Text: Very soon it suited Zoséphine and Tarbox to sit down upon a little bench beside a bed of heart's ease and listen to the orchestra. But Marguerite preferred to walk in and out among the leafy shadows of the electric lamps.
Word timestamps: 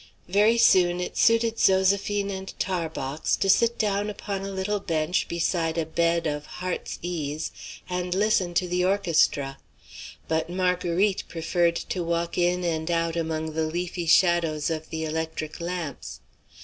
Very 0.27 0.57
soon 0.57 0.99
it 0.99 1.15
suited 1.15 1.57
Zoséphine 1.57 2.31
and 2.31 2.57
Tarbox 2.59 3.35
to 3.35 3.47
sit 3.51 3.77
down 3.77 4.09
upon 4.09 4.41
a 4.41 4.49
little 4.49 4.79
bench 4.79 5.27
beside 5.27 5.77
a 5.77 5.85
bed 5.85 6.25
of 6.25 6.47
heart's 6.47 6.97
ease 7.03 7.51
and 7.87 8.15
listen 8.15 8.55
to 8.55 8.67
the 8.67 8.83
orchestra. 8.83 9.59
But 10.27 10.49
Marguerite 10.49 11.25
preferred 11.29 11.75
to 11.75 12.03
walk 12.03 12.35
in 12.35 12.63
and 12.63 12.89
out 12.89 13.15
among 13.15 13.53
the 13.53 13.67
leafy 13.67 14.07
shadows 14.07 14.71
of 14.71 14.89
the 14.89 15.05
electric 15.05 15.59
lamps. 15.61 16.21